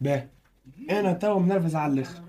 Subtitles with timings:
[0.00, 0.26] باه
[0.90, 2.22] أنا تو منرفز على الآخر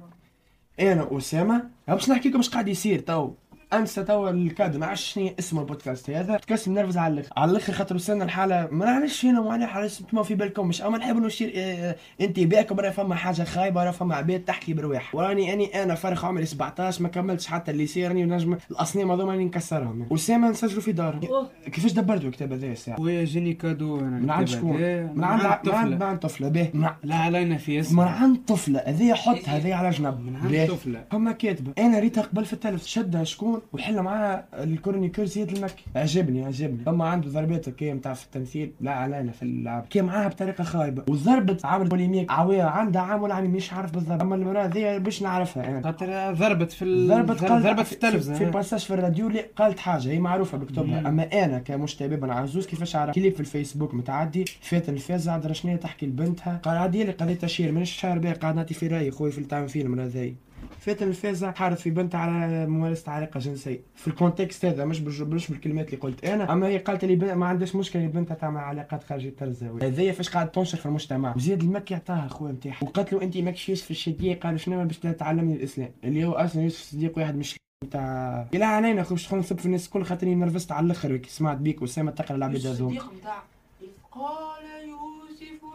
[0.80, 1.70] أنا أسامة.
[1.88, 3.34] باش نحكي لكم اش قاعد يصير تو.
[3.74, 6.32] أنسى توا ال cadeau ما عرفتش شنو اسم البودكاست هذا.
[6.34, 7.30] بودكاست منرفز على الآخر.
[7.38, 10.68] على الآخر خاطر وصلنا الحاله ما نعرفش فينا معناها حاجة أنتم في بالكم.
[10.68, 12.80] مش اما نحب نشير آه انتباهكم.
[12.80, 15.16] راه فما حاجة خايبة راه فما عباد تحكي برواح.
[15.16, 19.46] وراني أني أنا فرخ عمري 17 ما كملتش حتى اللي يصيرني ونجم الأصنام هذوما راني
[19.46, 20.08] نكسرهم.
[20.12, 24.48] اسامه نسجلوا في دارهم كيفاش دبرتوا الكتاب هذا الساعة خويا جاني cadeau أنا من عند
[24.48, 24.78] شكون؟
[25.16, 26.48] من عند عند من عند طفلة.
[26.50, 26.70] به.
[27.04, 28.80] لا علينا في اسم من عند طفلة.
[28.86, 30.20] هذه حط هذه على جنب.
[30.20, 31.04] من عند طفلة.
[31.12, 31.74] فما كاتبة.
[31.78, 32.86] أنا ريتها قبل في التلف.
[32.86, 35.84] شدها شكون؟ وحل معاها الكورنيكور زياد المكي.
[35.96, 36.84] عجبني عجبني.
[36.86, 39.86] فما عنده ضربات كي نتاع في التمثيل لا علينا في اللعب.
[39.90, 41.04] كي معاها بطريقة خايبة.
[41.10, 42.32] وضربت عامل بوليميك.
[42.32, 44.22] عوية عندها عام ولا عامل مش عارف بالضبط.
[44.22, 47.08] أما المرأة ذي باش نعرفها أنا خاطر ضربت في ال...
[47.08, 48.34] ضربت ضربت في التلفزة.
[48.34, 50.10] في, في باساج في الراديو اللي قالت حاجة.
[50.10, 51.00] هي معروفة بكتبها.
[51.00, 54.46] أما أنا كمشتبه عزوز كيفاش عرف كليب في الفيسبوك متعدي.
[54.62, 56.60] فات الفازة عاد شنو تحكي لبنتها.
[56.64, 59.70] قال عادي لي قضيه تشهير مانيش شهر بيه قاعد نعطي في رايي خويا في التعامل
[59.70, 60.36] فيلم هذاي
[60.80, 65.86] فات الفازة حارت في بنتها على ممارسة علاقة جنسية في الكونتكست هذا مش مش بالكلمات
[65.88, 69.48] اللي قلت أنا أما هي قالت لي ما عندهاش مشكلة بنتها تعمل علاقات خارج اطار
[69.48, 72.78] الزاوية هذايا فاش قاعد تنشر في المجتمع؟ وزياد المكي عطاها خويا نتاعها.
[72.82, 75.90] وقالت له انت ماكش يوسف الشديق؟ قال شنو باش تعلمني الإسلام.
[76.04, 79.86] اللي هو أصلا يوسف الصديق واحد مش نتاع لا علينا اخو باش نسب في الناس
[79.86, 82.98] الكل خاطرني نرفزت على الآخر سمعت بيك وسامة تقرأ العباد هذوما.
[82.98, 83.44] الصديق نتاع
[83.82, 84.63] يوسف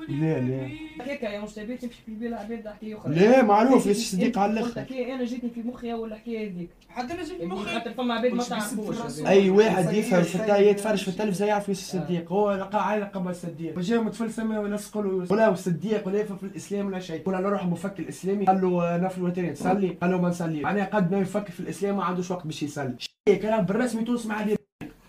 [0.09, 0.69] لا، لا.
[1.01, 4.69] هكاك يا مستبيع تمشي في بالها عباد حكايه أخرى لا معروف يوسف الصديق على الآخر.
[4.69, 6.69] قلت حكاية أنا جاتني في مخي اول الحكاية هذيك.
[6.89, 7.75] حتى أنا جبت يمكن مخي.
[7.75, 8.97] خاطر فما عباد ما في تعرفوش.
[9.27, 13.31] أي واحد يفهم في التا يتفرج في التلفزة يعرف يوسف الصديق هو لقى عائله قبل
[13.31, 13.79] الصديق.
[13.79, 15.33] وجاء متفلسمه ويلصقوا له يوسف.
[15.33, 17.23] ولا الصديق ولا يفهم في الإسلام ولا شيء.
[17.27, 18.45] ولا نروح مفك الإسلامي.
[18.45, 21.97] قال له نفل وترين تصلي قال له ما نصلي معناها قد ما يفكر في الإسلام
[21.97, 22.95] ما عندوش وقت باش يصلي.
[23.29, 24.41] كلام بالرسمي توصل مع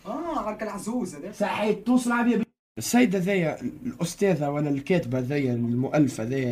[0.05, 1.31] آه غير العزوز هذا.
[1.31, 2.21] صحيح توصل مع
[2.79, 6.43] السيدة ذي الأستاذة ولا الكاتبة ذي المؤلفة ذي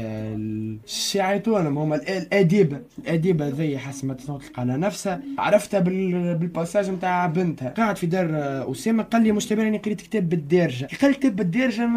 [0.85, 5.21] الشيعيتون هم ال- الأديبة الأديبة ذي ما تطلق على نفسها.
[5.37, 6.35] عرفتها بال...
[6.35, 7.69] بالباساج نتاع بنتها.
[7.69, 8.27] قاعد في دار
[8.71, 10.87] أسامة قال لي مشتبه راني قريت كتاب بالدارجة.
[11.01, 11.89] قال كتاب بالدارجة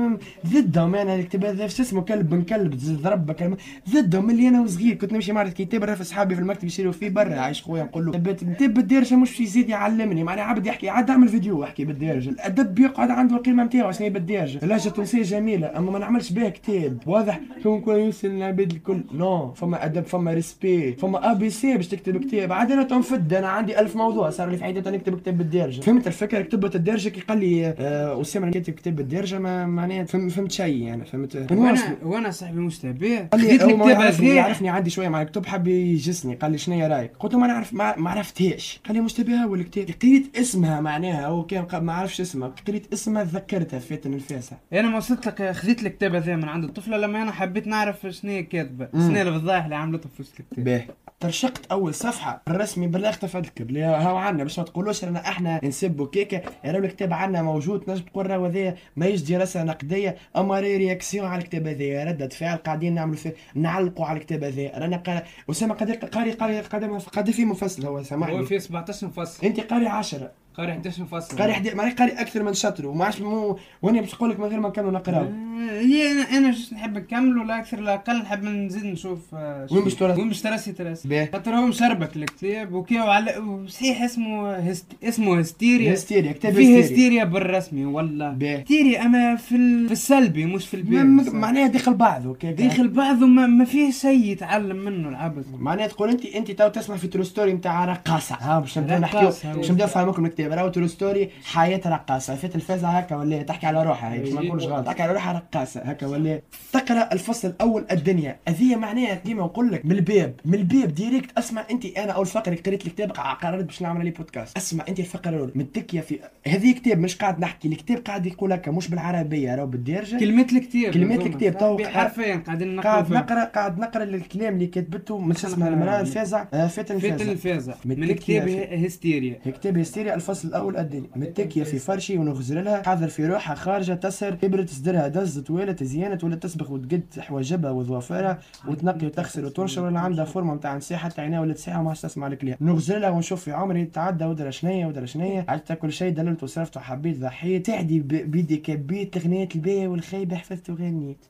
[0.46, 0.94] ضدهم.
[0.94, 3.56] أنا الكتاب هذا شو اسمه؟ كلب بن كلب ضرب كلمة
[3.90, 4.30] ضدهم.
[4.30, 7.62] اللي أنا وصغير كنت نمشي معرض كتاب نعرف أصحابي في المكتب يشيروا فيه برا عايش
[7.62, 10.24] خويا نقول له كتاب بالدارجة مش يزيد يعلمني.
[10.24, 12.28] معناها عبد يحكي عاد أعمل فيديو أحكي بالدارجة.
[12.28, 16.98] الأدب يقعد عنده القيمة نتاعو بالدارجة اللهجة التونسية جميلة؟ أما ما نعملش بها كتاب.
[17.06, 19.52] واضح؟ كون نكون يوصل للعباد الكل؟ non.
[19.52, 22.52] فما أدب فما respect فما A B C باش تكتب كتاب.
[22.52, 23.34] عاد أنا تنفد.
[23.34, 27.08] أنا عندي ألف موضوع صار لي في حياتي نكتب كتاب بالدارجة فهمت الفكرة؟ كتبت الدارجة
[27.08, 31.36] كي قال لي آه، أنا كاتب كتاب بالدارجة ما معناها فهم- فهمت شيء يعني فهمت؟
[31.52, 35.66] وأنا وأنا صاحبي مستبيع قال لي هو الكتاب يعرفني يعرفني عندي شوية مع الكتب حب
[35.68, 38.80] يجسني قال لي شنو رأيك؟ قلت له ما نعرف ما, عرفتهاش.
[38.86, 42.52] قال لي مشتبهه ولا كتاب؟ قريت اسمها معناها هو كان ما عرفش اسمها.
[42.68, 43.78] قريت اسمها تذكرتها
[44.10, 47.66] فاتن الفاسع أنا ما وصلت لك خذيت الكتاب هذا من عند الطفله لما أنا حبيت
[47.66, 48.88] نعرف شنو هي كاتبة.
[48.92, 50.64] شنو هي الفضايح اللي عملتها في وسط الكتاب.
[50.64, 50.86] باهي
[51.20, 55.60] ترشقت أول صفحة الرسمي بلغت في الكتاب اللي هو عنا باش ما تقولوش رانا إحنا
[55.64, 60.16] نسبوا كيكه راهو الكتاب عنا موجود نجم تقول راهو هذايا ماهيش دراسه نقدية.
[60.36, 64.78] أما راهي رياكسيون على الكتاب هذايا ردة فعل قاعدين نعملوا فيه نعلقوا على الكتاب هذايا.
[64.78, 65.24] رانا.
[65.50, 69.46] اسامه قاري قاري قاري قاري في مفصل هو هو سامحني في 17 مفصل.
[69.46, 73.20] أنت قاري 10 قاري 11 مفصل قاري حدي ماني قاري أكثر من شطر وما عادش
[73.20, 76.72] مو وأنا باش نقول لك من غير ما نكمل نقراو آه، هي أنا أنا جست
[76.72, 80.42] نحب نكمل ولا أكثر لا أقل نحب نزيد نشوف آه، وين باش ترسي؟ وين باش
[80.42, 84.86] ترسي باهي خاطر هو مشربك الكتاب وكي على وصحيح اسمه هست...
[85.04, 85.94] اسمه هستيريا.
[85.94, 87.24] هستيريا كتاب فيه هستيريا.
[87.24, 89.86] بالرسمي باهي هستيريا أما في, ال...
[89.86, 94.76] في السلبي مش في البيع معناها داخل بعضه داخل بعضه ما, ما فيه شيء يتعلم
[94.76, 98.78] منه العبد معناها تقول انت أنت تو تسمع في ترو ستوري نتاع رقاصة ها باش
[98.78, 99.30] نبداو نحكيو.
[99.44, 102.34] باش نبداو نفهمكم الكتاب راهو ترو ستوري حياه رقاصة.
[102.34, 104.12] في التلفازه هكا ولا تحكي على روحها.
[104.14, 104.86] هي باش ما نقولش غلط.
[104.86, 106.40] تحكي على روحها رقاصة هكا ولا
[106.72, 108.36] تقرأ الفصل الأول الدنيا.
[108.48, 110.34] هذه معناها ديما نقول لك من الباب.
[110.44, 113.10] من الباب direct أسمع أنت أنا أول فقرة قريت الكتاب
[113.42, 115.52] قررت باش نعمل عليه بودكاست أسمع أنت الفقرة الأولى.
[115.54, 117.68] متكيه في هذه كتاب مش قاعد نحكي.
[117.68, 120.92] الكتاب قاعد يقول هكا مش بالعربية راهو بالدارجه كلمات الكتاب.
[120.94, 121.20] كلمات.
[121.26, 123.12] الكتاب، تو- حرفيا قاعدين نقرأ قاعد.
[123.12, 125.74] نقرا قاعد نقرأ الكلام اللي كتبته من شو اسمه نقرأ.
[125.74, 128.48] المراه الفازع آه، فاتن فاتن الفازع الفازع من كتاب
[128.84, 129.38] هستيريا.
[129.46, 130.16] كتاب هستيريا.
[130.30, 132.82] الفصل الأول الدنيا متكيه في فرشي ونغزر لها.
[132.82, 134.34] حاضر في روحها خارجة تسر.
[134.34, 138.38] كبرت صدرها دزت ولات زينت ولا تسبخ وتقد حواجبها وظوافرها.
[138.68, 142.56] وتنقي وتغسل وتنشر ولا عندها فورمة نتاع نساء حتى عينيها ولا وما عادش تسمع الكلام
[142.60, 146.76] نغزر لها ونشوف في عمري تعدى ودرا شنيا ودرا شنيا عدت كل شيء دللت وصرفت
[146.76, 147.66] وحبيت ضحيت.
[147.66, 151.24] تعدي بيدي كبيت غنيت الباهي والخايبه حفظت وغنيت.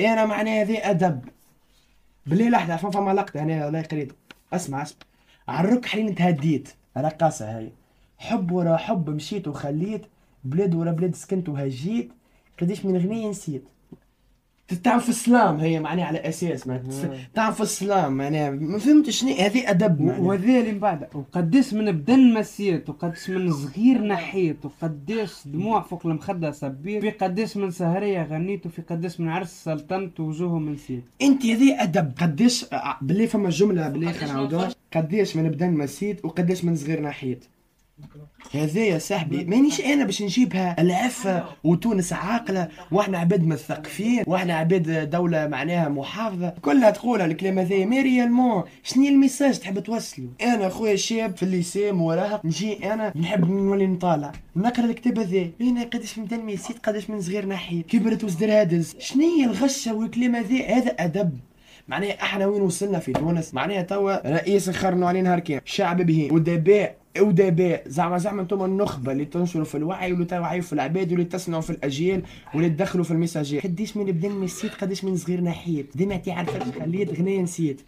[0.00, 1.20] أنا معناها ذي أدب.
[2.26, 4.12] بالليل لحظة فما لقطة هنا الله يقريت
[4.52, 4.98] اسمع اسمع.
[5.48, 7.72] على الرك حين تهديت رقاصة هاي.
[8.20, 10.02] حب ورا حب مشيت وخليت
[10.44, 12.08] بلاد ورا بلاد سكنت وهجيت
[12.60, 13.64] قديش من غنية نسيت.
[14.84, 17.18] تعرف السلام هي معناها على أساس معناها.
[17.34, 20.20] تعرف السلام معناها ما فهمتش شنو هذه أدب معناها.
[20.20, 26.06] وهذا اللي من بعد وقداش من بدن مسيت وقداش من صغير نحيت وقداش دموع فوق
[26.06, 31.46] المخدة صبيت في قداش من سهرية غنيت وفي قداش من عرس سلطنت وجوههم نسيت أنت
[31.46, 32.12] هذه أدب.
[32.20, 34.70] قديش آه، باللي فما جملة باللي قديش خلينا من نعاودوها.
[34.96, 37.44] قديش من بدن مسيت وقديش من صغير نحيت.
[38.52, 45.10] هذا يا صاحبي مانيش أنا باش نجيبها العفة وتونس عاقلة وإحنا عباد مثقفين وإحنا عباد
[45.10, 46.54] دولة معناها محافظة.
[46.62, 51.42] كلها تقولها الكلام هذا mais réellement شنو ال message تحب توصله أنا خويا شاب في
[51.42, 54.32] ال lycée مراهق نجي أنا نحب نولي نطالع.
[54.56, 55.50] نقرأ الكتاب هذا.
[55.60, 60.36] هنا قداش من يسيت قداش من صغير نحيت كبرت وصدرها دز شنو هي الغشة والكلام
[60.36, 61.38] هذا؟ هذا أدب.
[61.88, 66.34] معناها إحنا وين وصلنا في تونس؟ معناها توا رئيس خرنوا عليه نهار كامل شعب بهيم
[66.34, 66.99] ودباء.
[67.18, 71.62] ودباء زعما زعما أنتم النخبة اللي تنشروا في الوعي واللي توعيوا في العباد واللي تصنعوا
[71.62, 72.22] في الأجيال
[72.54, 75.96] واللي تدخلوا في المساجات قديش من بدا نسيت قديش من صغير نحيت.
[75.96, 77.80] ديما تعرف خليت غنية نسيت.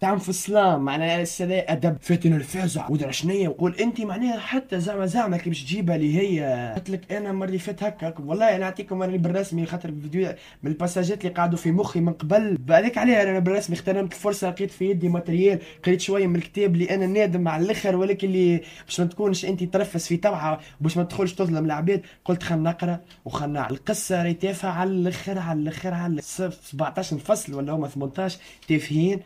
[0.00, 5.06] تعم في السلام معناها السلا أدب فاتن الفازع ودرا شنيا وقول انت معناها حتى زعما
[5.06, 8.58] زعما كي باش تجيبها اللي هي قلت لك أنا المرة اللي فات هكا والله أنا
[8.58, 12.56] نعطيكم راني بالرسمي خاطر الفيديو من الباساجات اللي قعدوا في مخي من قبل.
[12.56, 16.90] بعدك عليها أنا بالرسمي اغتنمت الفرصة لقيت في يدي matériel قريت شوية من الكتاب اللي
[16.94, 21.02] أنا نادم على الأخر ولكن اللي باش ما تكونش انت ترفس في توعة باش ما
[21.04, 22.02] تدخلش تظلم العباد.
[22.24, 26.50] قلت خلينا نقرأ وخلنا القصة راهي تافهه على الأخر على الأخر على الآخر.
[26.50, 28.38] 17 فصل ولا هما 18
[28.68, 29.20] تافهين.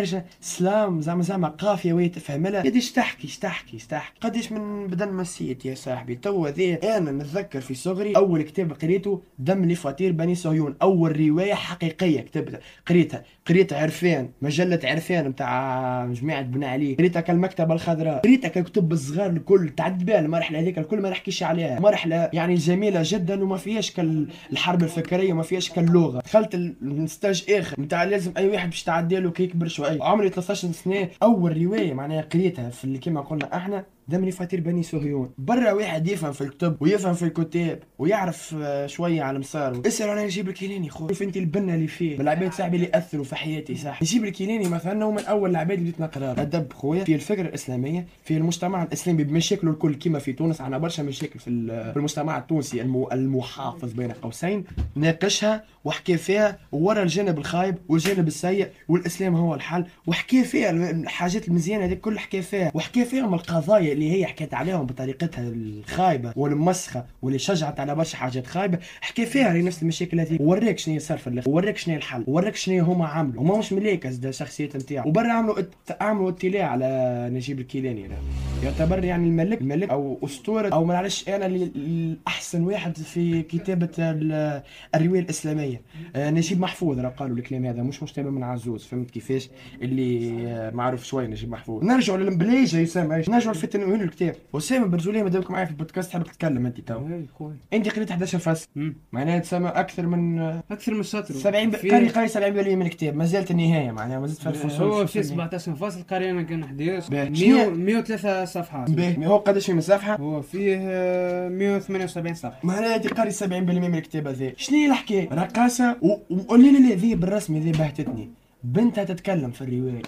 [0.00, 2.46] بالدارجه سلام زعما زعما قافية وهي تفهم.
[2.46, 4.20] لها قديش تحكي إيش تحكي إيش تحكي.
[4.20, 9.22] قديش من بدن مسيت يا صاحبي؟ تو ذي أنا نتذكر في صغري أول كتاب قريته
[9.38, 10.76] دم لفطير بني صهيون.
[10.82, 13.24] أول رواية حقيقية كتبتها قريتها.
[13.50, 16.94] قريت عرفان مجلة عرفان نتاع جماعة بن علي.
[16.94, 18.20] قريتها كالمكتبه الخضراء.
[18.20, 21.80] قريتها ككتب الصغار الكل تعد بها المرحله هذيك الكل ما نحكيش عليها.
[21.80, 27.80] مرحله يعني جميلة جدا وما فيهاش كالحرب الفكرية وما فيهاش كاللغه دخلت ال stage آخر
[27.80, 30.02] نتاع لازم أي واحد باش تعدي له كي يكبر شوية.
[30.02, 33.84] عمري 13 سنة أول رواية معناها قريتها في اللي قلنا إحنا.
[34.10, 39.22] دم لفطير بني صهيون برا واحد يفهم في الكتب ويفهم في الكتاب ويعرف آه، شوية
[39.22, 42.14] على مساره اسأل أنا نجيب الكيلاني خو شوف أنت البنه اللي فيه.
[42.14, 45.78] من العباد صاحبي اللي اثروا في حياتي صح؟ نجيب الكيلاني مثلا هو من أول العباد
[45.78, 50.32] اللي بديت نقرا أدب خويا في الفكرة الإسلامية في المجتمع الإسلامي بمشاكله الكل كما في
[50.32, 50.60] تونس.
[50.60, 54.64] عندنا برشا مشاكل في ال- في المجتمع التونسي المحافظ بين قوسين.
[54.96, 59.84] ناقشها وحكى فيها ورا الجانب الخايب والجانب السيء والإسلام هو الحل.
[60.06, 62.70] وحكى فيها الحاجات المزيانة هذيك كل حكى فيها.
[62.74, 68.46] وحكى فيهم القضايا اللي هي حكيت عليهم بطريقتها الخايبة والمسخة واللي شجعت على برشا حاجات
[68.46, 70.40] خايبة حكى فيها هي نفس المشاكل هذيك.
[70.40, 73.42] وراك شنو صار في الآخر وراك شنو الحل وراك شنو هما عملوا.
[73.42, 75.62] هما مش ملاك ده الشخصيات نتاعو وبرا عملوا
[76.00, 78.16] عملوا اطلاع على نجيب الكيلاني لا.
[78.64, 84.62] يعتبر يعني الملك الملك أو أسطورة أو نعرفش أنا اللي- الأحسن واحد في كتابة ال-
[84.94, 85.80] الرواية الإسلامية.
[86.16, 89.48] آه، نجيب محفوظ راه قالوا الكلام هذا مش مشتبه من عزوز فهمت كيفاش؟
[89.82, 91.84] اللي آه، معروف شوية نجيب محفوظ.
[91.84, 94.34] نرجعوا للمبليجة يسمى نرجعوا لفتن وين الكتاب.
[94.54, 97.00] أسامة برجولية مادامك معايا في البودكاست حابب تتكلم أنت تو.
[97.38, 98.68] خويا أنت قريت 11 فصل.
[99.12, 102.82] معناها تسمى أكثر من آه، أكثر من شطر 70 ب- في- قاري قاري 70% من
[102.86, 104.86] الكتاب ما زالت النهاية معناها ما زلت في الفصول.
[104.88, 107.30] هو في 17 فصل قاري أنا كان 11 باهي.
[107.30, 112.60] 100 103 صفحات باهي هو قداش في مسافه هو فيه آه، 178 صفحة.
[112.62, 115.96] معناها قاري 70% من الكتاب هذا شنو هي الحكاية؟ رقاصة.
[116.02, 118.30] و- وقول لي ذي بالرسمي ذي بهتتني.
[118.64, 120.02] بنتها تتكلم في الرواية.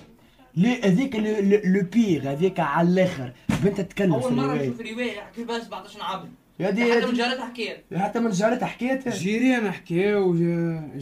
[0.57, 3.33] ليه هذيك لو- بيغ هذيك على الآخر.
[3.64, 4.69] بنتها تتكلم في اول مرة الرواية.
[4.69, 6.21] نشوف رواية يحكي بها 17 عام
[6.61, 7.76] يا دي حتى من جارتها حكيت.
[7.97, 9.09] حتى من جارتها حكيت.
[9.09, 10.32] جيران حكاو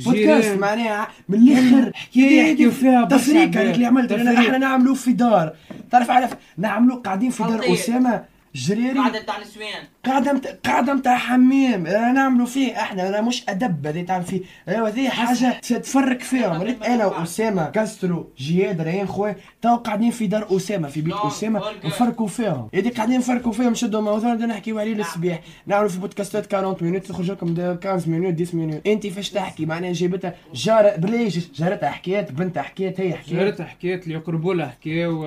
[0.04, 1.92] بودكاست معناها من الآخر.
[1.94, 3.56] حكاية يحكيو فيها تفريق.
[3.56, 4.12] هذيك اللي عملت.
[4.12, 5.56] أحنا نعملوا في دار.
[5.90, 7.72] تعرف عارف نعملوا قاعدين في دار.
[7.72, 8.98] أسامة جريري.
[8.98, 9.82] قاعدة تاع نسوان.
[10.04, 10.46] قاعدة مت...
[10.64, 11.82] قاعدة متاع حمام
[12.14, 14.40] نعملوا فيه إحنا أنا مش أدب هذي تعمل فيه.
[14.68, 16.62] أيوا هذه حاجة تفرق فيهم.
[16.62, 19.36] ريت أنا واسامة كاسترو جياد ريان خويا.
[19.62, 21.60] تو قاعدين في دار أسامة في بيت أسامة.
[21.60, 21.86] فرق.
[21.86, 22.68] نفرقوا فيهم.
[22.72, 23.74] يدي قاعدين نفرقوا فيهم.
[23.74, 25.40] شدوا موضوع بدنا نحكيو عليه للصباح.
[25.66, 29.66] نعملوا في بودكاستات 40 minutes تخرج لكم ده 15 minutes 10 minutes انت فاش تحكي؟
[29.66, 33.34] معناها جابتها جارة بليش جارتها حكيت بنتها حكيت هي حكيت.
[33.34, 35.26] جارتها حكيت اللي يقربوا لها حكاو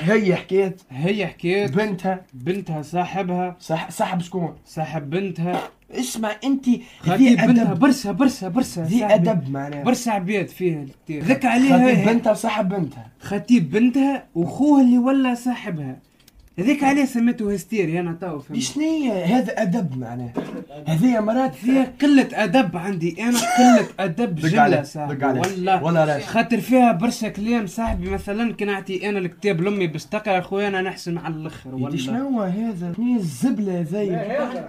[0.00, 0.82] هي حكيت.
[0.90, 1.70] هي حكيت.
[1.72, 2.20] بنتها.
[2.34, 3.56] بنتها صاحبها.
[3.60, 5.62] صح صاحب شكون؟ صاحب بنتها.
[5.90, 6.68] اسمع انت
[7.04, 9.04] هذه بنتها برشا برشا برشا ذي.
[9.04, 9.82] أدب معناها.
[9.82, 12.06] برشا عباد فيها ذك عليها خطيب.
[12.06, 13.06] بنتها وصاحب بنتها.
[13.20, 15.96] خطيب بنتها وخوها اللي ولا صاحبها.
[16.58, 18.58] هذيك عليه سميته هستيري أنا تو فهمت.
[18.60, 20.32] شنيا هذا أدب معناه.
[20.86, 23.16] هذه مرات فيها قلة أدب عندي
[24.00, 25.24] أدب دق جلة عليه، صاحبي.
[25.26, 26.18] والله والله.
[26.20, 30.80] خاطر فيها برشا كلام صاحبي مثلا كي نعطي أنا الكتاب لأمي باش تقرأ خويا أنا
[30.82, 31.96] نحسن على الآخر يدي والله.
[31.98, 34.20] شنو هذا؟ شنو الزبلة هذي؟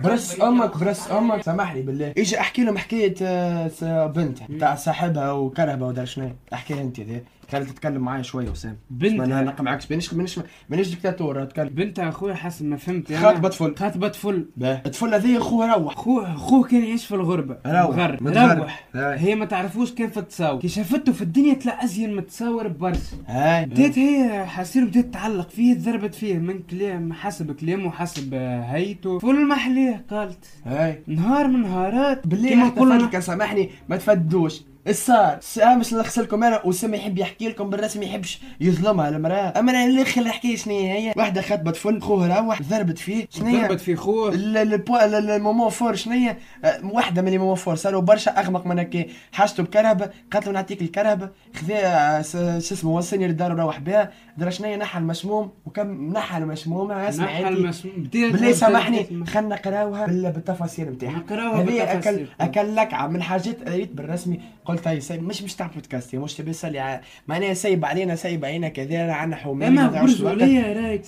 [0.03, 1.41] براس أمك براس أمك.
[1.41, 2.13] سامحني بالله.
[2.17, 3.83] أجي أحكي لهم حكاية آه، س-
[4.15, 6.29] بنت تاع صاحبها وكرهبه ودار شنو.
[6.53, 10.39] أحكيها أنت ذي خلي تتكلم معايا شوية وسام بنت أنا نقم معاكش مانيش مانيش
[10.69, 11.69] مانيش ديكتاتور أتكلم.
[11.69, 13.11] بنت أخويا حسب ما فهمت.
[13.11, 15.95] أنا خاطبة طفل خاطبة طفل الطفل هذي خوه روح.
[15.95, 17.57] خوه خوه كان يعيش في الغربة.
[17.65, 18.13] روح.
[18.27, 18.85] روح.
[18.95, 23.17] هي ما تعرفوش كان في التصاور كي شافته في الدنيا طلع أزين من التصاور برشا.
[23.27, 23.65] هاي.
[23.65, 29.47] بديت هي حسير بديت تتعلق فيه ضربت فيه من كلام حسب كلامه وحسب هيته فل
[29.47, 30.45] محليه قالت.
[30.65, 31.03] هاي.
[31.07, 32.27] نهار من نهارات.
[32.27, 34.61] بالله فاتك سامحني ما تفدوش.
[34.89, 39.59] الصار سامش نلخص لكم أنا وسام يحب يحكي لكم بالرسم يحبش يظلمها المرأة.
[39.59, 43.79] أما أنا الآخر الحكاية شنو هي واحدة خطبت فل خوه روح ضربت فيه شنو ضربت
[43.81, 44.33] في خوه.
[44.35, 49.63] المومون فور شنو هي؟ آه، واحدة من المومون فور صاروا برشا أغمق من هكا حاجته
[49.63, 51.29] بكرهبة قالت له نعطيك الكرهبة.
[51.55, 54.11] خذا س- شو اسمه وصلني للدار وروح بها.
[54.37, 57.49] درا شنو هي؟ نحى المسموم وكم نحى المسموم اسمع نحى
[57.97, 62.25] بديت بالله سامحني خلنا نقراوها بال- بالتفاصيل نتاعها نقراوها هذه اكل.
[62.41, 66.79] أكل لكعه من حاجات قريت بالرسمي قلت هاي سي مش مش تاع بودكاست مش تبي
[66.79, 71.01] ع- معناها سيب علينا سيب علينا كذا عنا حومين أما ما تعرفش برجولية رايك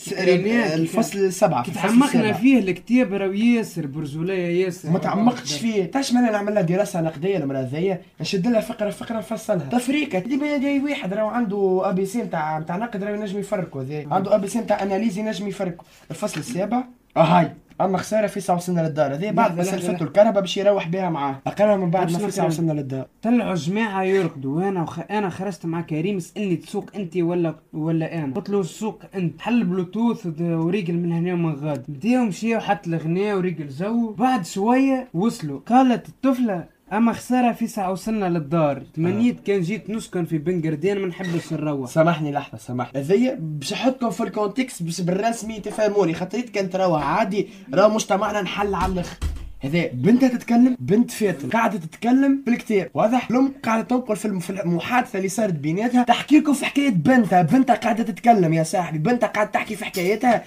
[0.73, 2.33] الفصل الفصل تعمقنا.
[2.33, 4.89] فيه الكتاب راهو ياسر برجولية ياسر.
[4.89, 5.83] ما تعمقتش فيه.
[5.85, 9.69] تاش أنا نعمل لها دراسة نقدية المرأة ذيا نشد لها فقرة فقرة نفصلها.
[9.71, 14.07] تفريكه ديما دي واحد راهو عنده ابي سي نتاع نتاع نقد راهو ينجم يفرقوا ذي.
[14.11, 16.83] عنده ابي سي نتاع اناليز ينجم يفرقوا الفصل السابع.
[17.17, 17.51] هاي.
[17.81, 19.13] أما خسارة فيسع وصلنا للدار.
[19.13, 21.41] هذه بعد ما سلفته الكرهبة باش يروح بها معاه.
[21.47, 22.47] اقرا من بعد ما في نقرا.
[22.47, 23.05] وصلنا للدار.
[23.21, 24.99] طلعوا جماعة يرقدوا وأنا وخ...
[25.11, 28.33] أنا خرجت مع كريم سألني تسوق أنت ولا ولا أنا.
[28.33, 29.41] قلت له سوق أنت.
[29.41, 31.83] حل بلوتوث وريقل من هنا ومن غاد.
[31.87, 35.59] بداو مشيو حط الغناء وريقل جو بعد شوية وصلوا.
[35.59, 38.83] قالت الطفلة أما خسارة فيسع وصلنا للدار.
[38.93, 41.89] تمنيت كان جيت نسكن في بنقردين ما نحبش نروح.
[41.89, 43.01] سامحني لحظة سامحني.
[43.01, 48.41] هذيا باش نحطكم في ال contexte باش بالرسمي تفهموني خاطريت كانت راهو عادي راهو مجتمعنا
[48.41, 49.17] انحل على الآخر
[49.59, 51.49] هذا بنتها تتكلم بنت فاتن.
[51.49, 52.89] قاعدة تتكلم في الكتاب.
[52.93, 56.03] واضح؟ الام قاعدة تنقل في الم- في المحادثة اللي صارت بيناتها.
[56.03, 57.41] تحكي لكم في حكاية بنتها.
[57.41, 58.97] بنتها قاعدة تتكلم يا صاحبي.
[58.97, 60.43] بنتها قاعدة تحكي في حكايتها.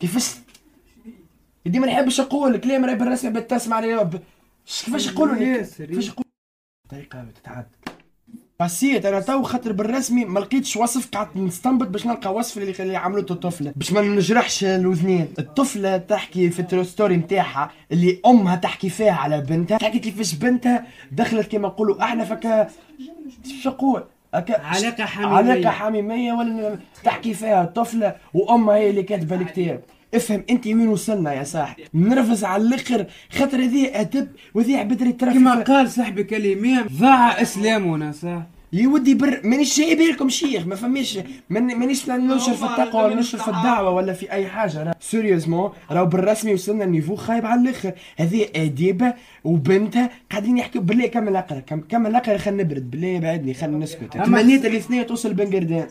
[0.00, 0.34] كيفاش؟
[1.66, 3.80] دي ما نحبش نقول كلام راهي بالرسمي بتسمع
[4.66, 6.30] كيفاش يقولوا ياسر، كيفاش يقولوا
[6.90, 7.66] طريقه تتعدى
[8.60, 12.96] حسيت أنا تو خاطر بالرسمي ما لقيتش وصف قعدت نستنبط باش نلقى وصف اللي اللي
[12.96, 18.56] عملته الطفله باش ما نجرحش الاذنين الطفلة تحكي في ال true story نتاعها اللي أمها
[18.56, 19.78] تحكي فيها على بنتها.
[19.78, 22.68] تحكي كيفاش بنتها دخلت كما نقولوا أحنا فك
[23.62, 24.04] شو نقول
[24.34, 25.36] هكا علاقة حميمية.
[25.36, 29.82] علاقة حميمية ولا تحكي فيها الطفلة وأمها هي اللي كاتبة الكتاب.
[30.14, 31.84] افهم انت وين وصلنا يا صاحبي.
[31.94, 33.06] نرفز على الآخر.
[33.32, 38.42] خاطر هذه أدب وهذه عبد اللي ترى كما قال صاحبي كلمة ضاع إسلامنا صح؟
[38.72, 40.66] يا ودي بر مانيش جايب لكم شيخ.
[40.66, 41.18] ما فماش
[41.50, 44.82] من- مانيش ننشر في التقوى ولا ننشر في الدعوة ولا في أي حاجة.
[44.82, 47.92] راه sérieusement راهو بالرسمي وصلنا ال niveau خايب على الآخر.
[48.16, 49.14] هذه أديبة
[49.44, 54.12] وبنتها قاعدين يحكوا بالله كمل اقرا كم- كمل اقرا خلينا نبرد بالله بعدني خلينا نسكت.
[54.24, 55.86] تمنيت الاثنين توصل بنقردان.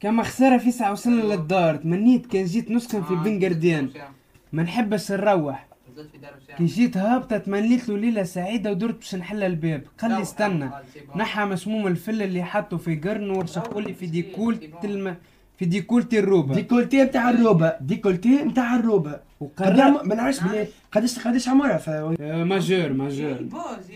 [0.00, 3.90] أما خسارة فيسع وصلنا للدار تمنيت كان جيت نسكن في بنقردين
[4.52, 5.66] ما نحبش نروح.
[6.58, 9.82] كي جيت هابطة تمنيت له ليلة سعيدة ودرت باش نحل الباب.
[9.98, 10.70] قال لي استنى.
[11.16, 15.16] نحى مسموم الفل اللي حطه في قرن ورشقوا لي في décolleté الم...
[15.60, 16.54] في décolleté الروبة.
[16.54, 17.76] décolleté نتاع الروبة.
[17.80, 19.20] décolleté نتاع الروبة.
[19.40, 21.88] وقرر قدام ما نعرفش بلي قداش قداش عمرها ف...
[21.88, 23.36] آه، majeure majeure.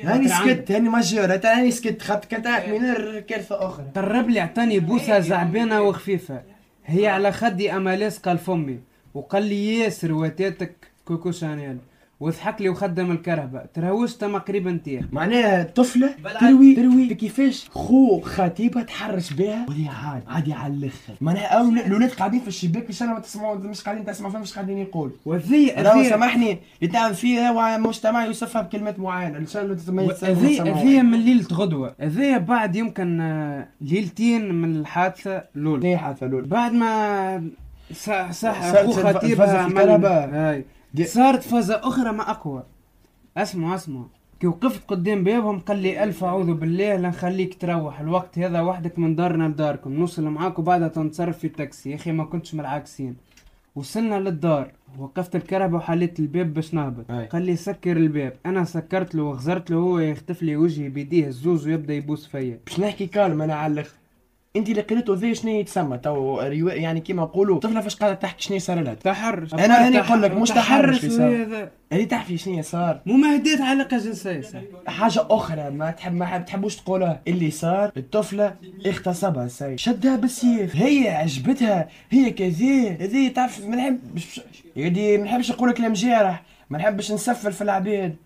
[0.02, 1.40] هاني خاطر سكت هاني majeure.
[1.44, 2.02] هاني سكت.
[2.02, 3.87] خاطر كانت mineure كارثه أخرى.
[3.97, 6.42] قرب لي اعطاني بوسة زعبانة وخفيفة.
[6.87, 8.78] هي على خدي اما لاصقة لفمي
[9.14, 11.78] وقال لي ياسر واتاتك Coco Chanel.
[12.21, 17.14] وضحك لي وخدم الكرهبة ترهوشت مقريبا نتاع معناها طفلة تروي تروي.
[17.14, 19.66] كيفاش خو خطيبها تحرش بها.
[19.68, 21.12] وهي عادي عادي على الأخر.
[21.21, 24.54] معناها أو الاولاد قاعدين في الشباك مش أنا ما تسمعوا مش قاعدين تسمعوا فيهم مش
[24.54, 25.12] قاعدين يقول.
[25.26, 29.38] وذي أذي- سامحني اللي تعمل فيها مجتمع يوصفها بكلمات معينة.
[29.38, 29.76] ان شاء الله
[30.23, 31.94] هذي هذي من ليلة غدوة.
[32.00, 37.49] هذي بعد يمكن آه، ليلتين من الحادثة الأولى ليه حتى لول؟ بعد ما
[37.94, 40.62] صح صح الفازة خطيبها
[41.02, 42.62] صارت فازة أخرى ما أقوى.
[43.36, 44.04] اسمع اسمع
[44.40, 48.98] كي وقفت قدام بابهم قال لي ألف أعوذ بالله لا نخليك تروح الوقت هذا وحدك
[48.98, 53.16] من دارنا لداركم نوصل معاك وبعدها تنتصرف في التاكسي يا أخي ما كنتش من العاكسين
[53.74, 57.10] وصلنا للدار وقفت الكهرباء وحليت الباب باش نهبط.
[57.10, 61.66] قال لي سكر الباب أنا سكرت له وغزرت له هو يختف لي وجهي بيديه الزوز
[61.68, 62.58] ويبدأ يبوس فيا.
[62.66, 63.94] باش نحكي كالم أنا على الآخر
[64.56, 68.58] انت اللي قريته ذي شنو يتسمى؟ تو يعني كيما نقولوا طفلة فاش قاعدة تحكي شنو
[68.58, 71.42] صار لها؟ تحرش أنا هاني نقول لك مش تحرش في صار.
[71.42, 74.58] هذا اللي تحكي شنو صار مماهدات علاقه جنسيه صح.
[74.87, 78.54] حاجة أخرى ما تحب ما حب- تحبوش تقولها اللي صار الطفلة
[78.87, 80.76] اغتصبها السيد شدها بالسيف.
[80.76, 81.88] هي عجبتها.
[82.11, 84.40] هي كذا هذه تعرف ما نحبش
[84.76, 88.16] يدي ما نحبش نقول كلام جارح ما نحبش نسفل في العباد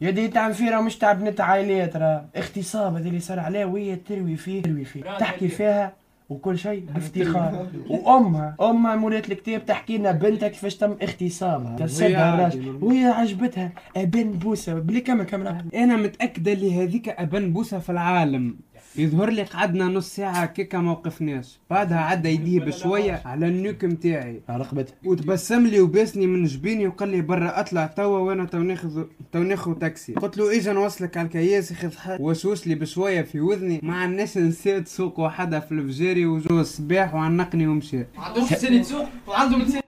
[0.00, 3.96] يدي تعمل فيه راه مش تاع بنت عائلات راه اغتصاب هذا اللي صار عليه وهي
[3.96, 5.02] تروي فيه تروي فيه.
[5.02, 5.92] تحكي فيها
[6.28, 7.66] وكل شيء بافتخار.
[7.90, 11.76] وأمها أمها مولات الكتاب تحكي لنا بنتها كيفاش تم اغتصابها.
[11.76, 12.78] تسبها الراجل.
[12.82, 13.72] وهي عجبتها.
[13.96, 14.74] أبن بوسة.
[14.74, 18.56] بلي كمل كمل أنا متأكدة اللي هذيك أبن بوسة في العالم.
[18.96, 21.58] يظهر لي قعدنا نص ساعة كيكا ما وقفناش.
[21.70, 24.40] بعدها عدى يديه بشوية على ال nuque متاعي.
[24.50, 29.38] رقبتها وتبسم لي وباسني من جبيني وقال لي برا أطلع توا وأنا تو ناخذ تو
[29.38, 30.14] ناخذ تاكسي.
[30.14, 33.80] قلت له اجا نوصلك على الكياس ياخذ وشوش لي بشوية في وذني.
[33.82, 39.06] ما عندناش نسيت سوق وحدها في الفجاري وجو الصباح وعنقني ومشى ما عندهمش لسان يتسوق
[39.26, 39.80] وعندهم لسان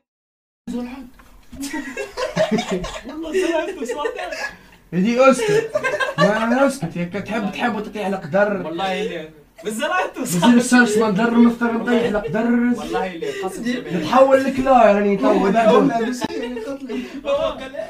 [4.95, 5.71] هذه اسكت
[6.19, 9.29] ما اسكت هيك تحب تحب تطيح القدر والله اللي
[9.65, 13.99] بالزرعت بصير السرس ما ندر مفتر نطيح القدر والله اللي قسم بالله.
[13.99, 15.47] نتحول لك لا راني تو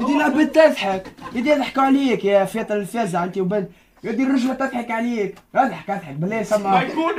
[0.00, 1.06] يدي العباد تضحك.
[1.35, 3.68] يدي يضحكوا عليك يا فيطر الفازع أنت وبنت.
[4.04, 5.35] يدي الرجلة تضحك عليك.
[5.54, 7.12] أضحك أضحك بالله ما سمع يكون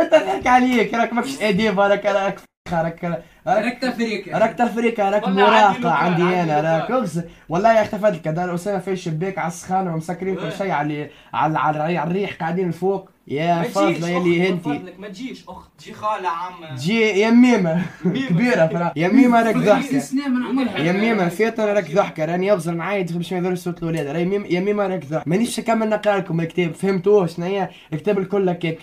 [0.10, 2.40] تضحك عليك راك ماكش أديب راك راك
[2.72, 6.90] راك راك تفريك راك تفريكة راك مراهقة عندي أنا راك.
[6.90, 11.58] اغز والله يا اختفت لك أسامة في الشباك على السخانة ومسكرين كل شيء على على
[11.58, 13.10] على على الريح قاعدين فوق.
[13.28, 17.82] يا فاضلة يلي أخت، انت ما تجيش اخت تجي خالة عم جي يا ميمة.
[18.04, 18.92] كبيرة فرا.
[18.96, 19.98] يا ميمة راك ضحكة.
[19.98, 20.78] سنين من عمرها.
[20.78, 22.24] يا ميمة فيطر راك ضحكة.
[22.24, 25.24] راني يغزر معايا باش ما يضر صوت الولاد راهي ميم يا ميمة راك ضحكة.
[25.26, 26.74] مانيش نكمل نقرأ لكم الكتاب.
[26.74, 28.78] فهمتوه شنو هي الكتاب الكل هكاك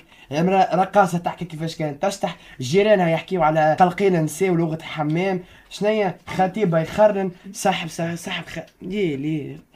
[0.74, 2.06] رقاصة تحكي كيفاش كانت.
[2.06, 5.44] تشطح جيرانها يحكيو على قلقين نساء ولغة حمام.
[5.70, 7.32] شنو هي خطيبة يخرن.
[7.54, 8.60] سحب سحب, سحب خ...
[8.82, 9.69] ليه ليه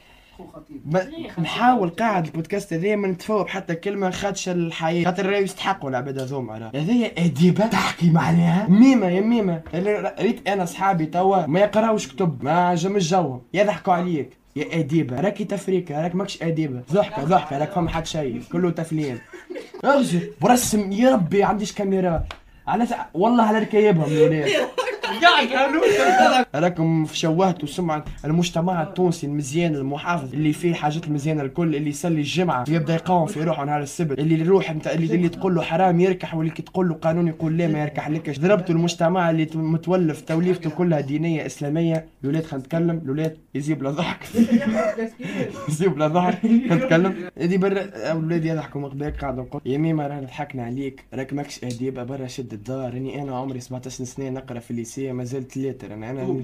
[1.38, 5.04] نحاول قاعد البودكاست هذا ما نتفوق حتى كلمة خدشة الحياة.
[5.04, 8.68] خاطر راهو يستحقوا العباد هذوما هذيا أديبة تحكي معناها.
[8.68, 9.62] ميمة يا ميمة.
[10.20, 14.30] ريت أنا صحابي توا ما يقراوش كتب ما عجبش جوهم يضحكوا عليك.
[14.56, 15.20] يا أديبة.
[15.20, 16.82] راكي تفريكه راك ماكش أديبة.
[16.92, 17.58] ضحكة ضحكة.
[17.58, 19.18] راك فما حد شيء كله تفلين
[19.84, 20.92] اغزر برسم.
[20.92, 22.24] يا ربي عنديش كاميرا.
[22.66, 22.86] على.
[23.14, 24.50] والله على ركايبهم يا ولاد.
[26.54, 32.64] راكم شوهتوا سمعة المجتمع التونسي المزيان المحافظ اللي فيه الحاجات المزيانة الكل اللي يصلي الجمعة
[32.68, 36.34] يبدا يقاوم في روحه نهار السبت اللي يروح انت اللي, اللي تقول له حرام يركح
[36.34, 41.00] واللي تقول له قانون يقول لا ما يركح لكش ضربتوا المجتمع اللي متولف توليفته كلها
[41.00, 42.06] دينية إسلامية.
[42.24, 44.18] الولاد خلينا نتكلم الولاد يزيب له ضحك.
[45.68, 46.40] يزيب له ضحك.
[46.42, 49.60] خلينا نتكلم هذه برا أولادي يضحكوا مقباك قاعد نقول.
[49.66, 51.04] يا ميمة رانا ضحكنا عليك.
[51.14, 52.94] راك ماكش أديب برا شد الدار.
[52.94, 56.40] راني أنا عمري 17 سنة نقرأ في ال lycée ما زلت lettres أنا أنا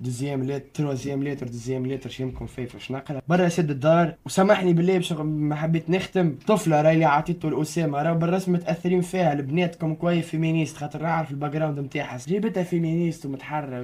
[0.00, 4.72] deuxième lettres troisième lettres deuxième lettres شي يمكن فيف واش نقرا برا شد الدار وسامحني
[4.72, 6.34] بالله باش ما حبيت نختم.
[6.46, 9.32] طفلة راهي اللي عطيته الأسامة راه بالرسم متأثرين فيها.
[9.32, 13.76] البنات que féministe خاطر نعرف ال background نتاعها جيبتها féministe ومتحررة.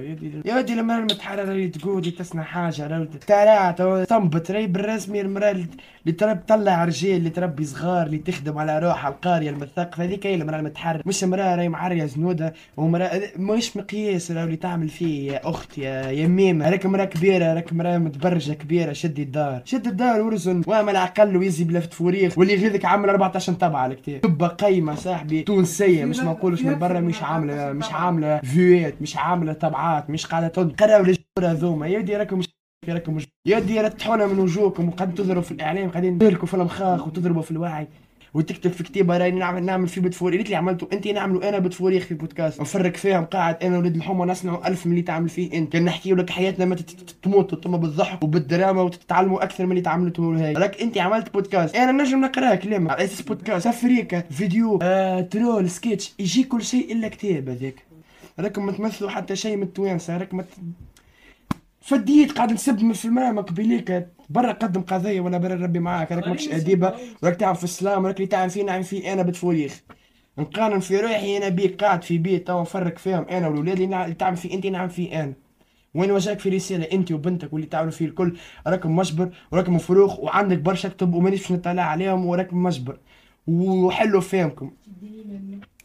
[0.45, 6.11] يا ودي- لما المتحرره اللي تقودي تصنع حاجة ترى تو تنبت راهي بالرسمي المرأة اللي
[6.17, 10.03] ترى تطلع رجال اللي تربي صغار اللي تخدم على روحها القارية المثقفة.
[10.03, 11.03] هذيك هي المرأة المتحررة.
[11.05, 14.16] مش مرأة راهي معرية زنودة ومراه مش مقياس.
[14.31, 18.53] راهو اللي تعمل فيه يا أخت يا يا ميمه راك مراه كبيرة راك مراه متبرجة
[18.53, 18.93] كبيرة.
[18.93, 19.61] شدي الدار.
[19.65, 20.61] شد الدار ورزن.
[20.67, 24.43] واعمل عقل ويزي بلا تفوريخ واللي يغيظك عامل 14 طبعه على الكتاب.
[24.43, 25.41] قايمة صاحبي.
[25.41, 26.05] تونسية.
[26.05, 26.99] مش ما نقولش من برا.
[26.99, 30.09] مش عاملة مش عاملة فيوات مش عاملة طبعات.
[30.09, 32.41] مش قاعدة تقراو الجبر هذوما يا ودي راكم
[32.89, 34.87] راكم يا ودي من وجوهكم.
[34.87, 35.89] وقاعدين تضربوا في الإعلام.
[35.89, 37.87] قاعدين تهلكوا في المخاخ وتضربوا في الوعي.
[38.33, 40.87] وتكتب في كتيبه راني نعمل نعمل في بتفوري اللي عملته.
[40.93, 44.91] انت نعملوا أنا بتفوريخ في بودكاست نفرق فيهم قاعد أنا ولد الحمى نصنعوا ألف من
[44.91, 45.73] اللي تعمل فيه أنت.
[45.73, 49.81] كان نحكي لك حياتنا ما تت- تت- تموتوا تم بالضحك وبالدراما وتتعلموا أكثر من اللي
[49.81, 50.53] تعملته هاي.
[50.53, 51.75] راك أنت عملت بودكاست.
[51.75, 53.67] أنا نجم نقراه كلام على أساس بودكاست.
[53.67, 57.75] افريكا فيديو آه ترول سكتش يجي كل شيء إلا كتاب هذاك.
[58.39, 60.17] راكم ما تمثلوا حتى شيء من التوانسة.
[60.17, 60.47] راك ما ت-
[61.81, 66.47] فديت قاعد نسب في المرامى قبيليك برا قدم قضية ولا برا ربي معاك راك ماكش
[66.47, 69.81] أديبة وراك تعرف في السلام وراك اللي تعمل فيه نعم فيه أنا بتفوريخ
[70.37, 74.37] نقارن في روحي أنا بيك قاعد في بيت تو نفرق فيهم أنا والولاد اللي تعمل
[74.37, 75.33] فيه أنت نعم فيه أنا.
[75.95, 78.37] وين وجهك في رسالة؟ أنت وبنتك واللي تعملوا فيه الكل.
[78.67, 82.99] راكم مجبر وراكم فروخ وعندك برشا كتب ومانيش باش نطلع عليهم وراكم مجبر.
[83.47, 84.71] وحلوا فهمكم.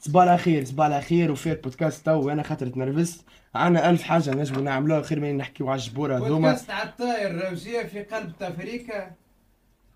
[0.04, 2.30] صباح على خير صباح على خير وفي بودكاست تو.
[2.30, 5.02] أنا خاطر تنرفزت عنا ألف حاجة نجموا نعملوها.
[5.02, 6.48] خير من نحكيو على الجبوره هذوما.
[6.48, 9.10] بودكاست على الطاير روجيه في قلب تفريكا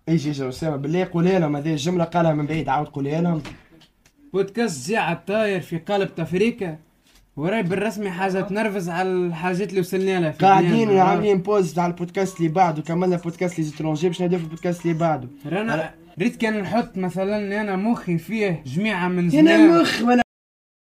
[0.09, 1.55] إيش إيش أسامة؟ بالله قولها لهم.
[1.55, 2.69] هذه الجملة قالها من بعيد.
[2.69, 3.41] عاود قولها لهم.
[4.33, 6.77] بودكاست زيعة الطاير في قلب تفريكة
[7.37, 10.97] وراي بالرسمي حاجة تنرفز على الحاجات اللي وصلنا لها قاعدين.
[10.97, 12.81] عاملين بوز على البودكاست اللي بعده.
[12.81, 15.27] كملنا البودكاست لي زيترونجي باش في البودكاست اللي بعده.
[15.45, 19.81] رانا ريت كان نحط مثلا أنا مخي فيه جميعة من زمان.
[19.81, 20.21] مخ ولا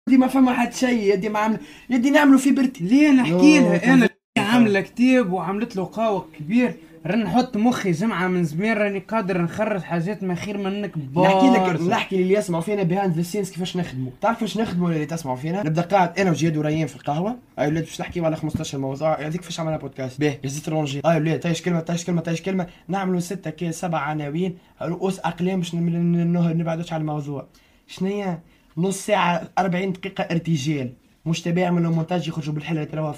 [0.09, 1.59] يدي ما فما حد شيء يدي ما عمل
[1.91, 2.85] يدي نعملوا في برتي.
[2.85, 6.75] ليه نحكي لها؟ أنا عاملة كتاب وعملت له قاوة كبير.
[7.07, 11.81] راني نحط مخي جمعة من زمان راني قادر نخرج حاجات ما خير منك نحكي لك.
[11.81, 14.13] نحكي للي يسمعوا فينا behind the scenes كيفاش نخدموا.
[14.21, 17.37] تعرف كيفاش نخدموا اللي تسمعوا فينا؟ نبدأ قاعد أنا وجياد وريان في القهوة.
[17.59, 21.17] أي ولاد باش نحكيو على 15 موضوع هذيك كيفاش عملنا بودكاست باهي جزيت رونجي أي
[21.17, 22.67] ولاد تايش كلمة تايش كلمة تايش كلمة.
[22.89, 24.59] نعملوا ستة كي سبع عناوين.
[24.83, 27.47] رؤوس اقلام باش نبعدوش على الموضوع.
[27.87, 28.41] شنيا؟
[28.77, 30.93] نص ساعة 40 دقيقة ارتجال.
[31.27, 33.15] مش تبع يعملوا مونتاج يخرجوا بالحلة اللي تراوها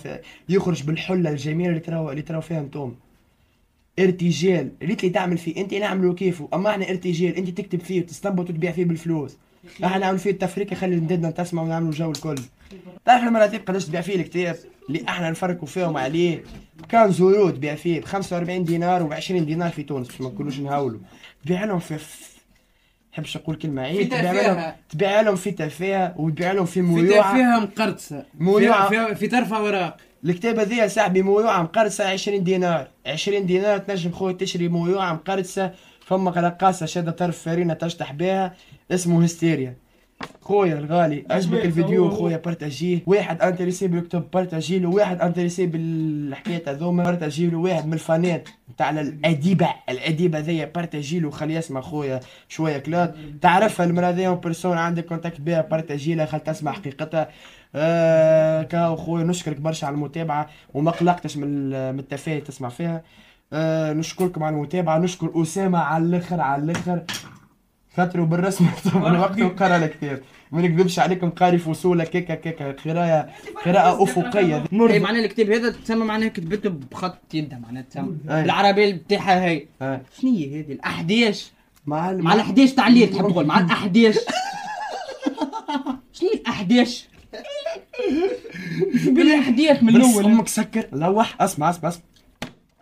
[0.48, 2.94] يخرج بالحلة الجميلة اللي تراوها اللي تراوها فيها أنتم
[3.98, 4.70] ارتجال.
[4.82, 5.56] ريت لي تعمل فيه.
[5.56, 6.48] انت نعمله كيفه.
[6.54, 7.36] اما إحنا ارتجال.
[7.36, 9.36] انت تكتب فيه وتستنبط وتبيع فيه بالفلوس.
[9.84, 12.34] إحنا نعمل فيه التفريق يخلي ندنا تسمع ونعملوا الجو الكل.
[13.04, 14.56] تعرف المراتب قداش تبيع فيه الكتاب
[14.88, 16.42] اللي إحنا نفرقوا فيهم عليه.
[16.88, 20.58] كان زورو تبيع فيه ب 45 دينار و 20 دينار في تونس باش ما نقولوش
[20.60, 21.00] نهاولوا.
[21.44, 22.34] تبيع لهم في في-
[23.12, 24.08] نحبش نقول كلمة عيب.
[24.08, 24.72] تبيع لهم.
[24.90, 27.60] تبيع لهم في تفاهه وتبيع لهم في في مويوعة.
[27.60, 28.88] مقرطسة مويوعة.
[28.88, 32.88] فيها- فيها- في طرفها وراق الكتاب هذيا صاحبي مويوعة مقرصة 20 دينار.
[33.06, 38.54] 20 دينار تنجم خويا تشري مويوعة مقرصة فما رقاصة شادة طرف فارينة تشطح بها
[38.90, 39.76] اسمه هستيريا.
[40.42, 43.02] خويا الغالي عجبك الفيديو خويا بارتاجيه.
[43.06, 44.88] واحد intéressé بالكتب بارتاجي له.
[44.88, 47.58] واحد intéressé بالحكاية هذوما بارتاجي له.
[47.58, 49.68] واحد من الفانات نتاع الأديبة.
[49.88, 51.30] الأديبة ذيا بارتاجي له.
[51.30, 53.14] خلي يسمع خويا شوية كلاد.
[53.42, 56.26] تعرفها المرا ذي personne عندك contact بها بارتاجي لها.
[56.26, 57.28] خل تسمع حقيقتها.
[57.74, 60.48] آه كاو خويا نشكرك برشا على المتابعة.
[60.74, 63.02] وما قلقتش من ال- من التفاهة اللي تسمع فيها.
[63.52, 64.98] آه نشكركم على المتابعة.
[64.98, 67.02] نشكر أسامة على الآخر على الآخر.
[67.96, 70.20] خاطروا بالرسم طبعا وقت وقرأ الكتاب
[70.52, 73.28] ما نكذبش عليكم قاري فصولة كيكا كيكا قراية
[73.64, 74.64] قراءة أفقية.
[74.72, 78.16] اي معناها الكتاب هذا تسمى معناها كتبته بخط يدها معناها تسمى.
[78.30, 78.42] أي.
[78.42, 79.66] بالعربيه بتاعها هي.
[80.20, 81.52] شنو هي هذه؟ الاحداش
[81.86, 83.46] مع مع الاحداش تعليل تحب تقول.
[83.46, 84.14] مع الاحداش
[86.12, 87.08] شنو هي الاحداش
[89.06, 90.86] بالاحداث من الأول؟ أمك سكر.
[90.92, 91.42] لوح.
[91.42, 92.02] اسمع اسمع اسمع.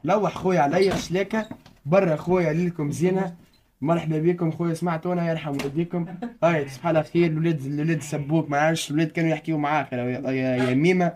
[0.04, 1.48] لوح خويا عليا شلاكه
[1.86, 3.34] برا خويا ليلكم زينة.
[3.82, 6.06] مرحبا بكم خويا سمعتونا يرحم والديكم.
[6.44, 10.56] هاي تصبح على خير الولاد الولاد سبوك ما عادش الولاد كانوا يحكيوا معاك يا, يا,
[10.56, 11.12] يا ميمه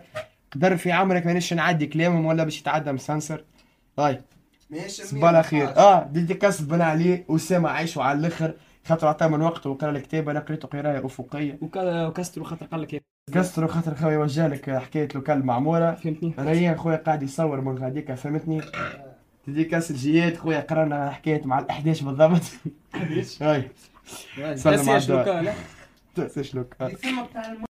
[0.51, 3.43] قدر في عمرك مانيش نعدي كلامهم ولا باش يتعدى مسنسر
[3.99, 4.21] هاي.
[4.87, 8.53] صباح على خير آه ديديكاس بن علي أسامة عايشوا على الآخر.
[8.85, 11.59] خاطر عطاه من وقته وقرا الكتاب أنا قريته قراية أفقية.
[11.61, 13.03] وكسترو خاطر قال لك
[13.33, 15.91] كسروا خاطر خويا وجه لك حكاية لوكال معمورة.
[15.91, 16.33] فهمتني.
[16.39, 18.61] ريان خويا قاعد يصور من غاديكا فهمتني؟
[19.47, 22.41] تدي كاس الجياد خويا قرانا حكايه مع الأحداث بالضبط.
[23.41, 23.69] هاي.
[24.55, 25.53] سلم على الدار.